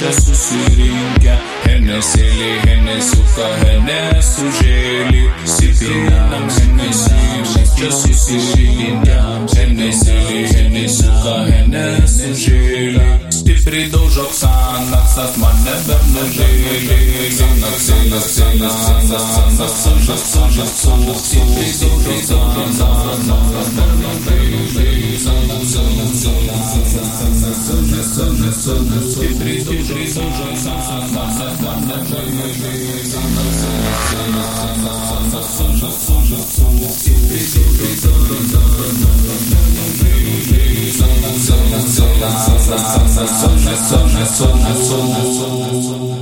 [0.00, 2.20] meste su sirinke Hennessy,
[2.66, 7.14] Hennessy, ka Hennessy, geli Sirfinam Hennessy,
[7.56, 9.16] meste su sirinke
[9.56, 10.12] Hennessy,
[10.52, 13.00] Hennessy, ka Hennessy, geli
[13.30, 21.06] Stipri duž Oksanak, sas mane vernužili Sanak, sanak, sanak, sanak, sanak, sanak,
[28.16, 31.12] sanak, sanak, sanak, Stipri duž Oksanak,
[31.60, 38.80] mane vernužili Sanak, sanak, sanak, sanak, sanak, sanak, sanak, sanak, Stipri duž Oksanak,
[40.00, 46.15] vernužili Sanak, sanak, sanak, sanak, sanak, sanak, sanak, sanak, Stipri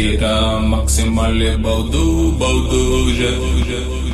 [0.00, 1.18] تیرا مقسم
[1.56, 4.09] بودو بودو جا